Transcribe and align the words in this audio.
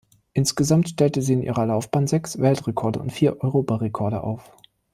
Insgesamt 0.33 0.89
stellte 0.89 1.21
sie 1.21 1.33
in 1.33 1.43
ihrer 1.43 1.67
Laufbahn 1.67 2.07
sechs 2.07 2.39
Weltrekorde 2.39 2.99
und 2.99 3.11
vier 3.11 3.39
Europarekorde 3.43 4.23
auf. 4.23 4.51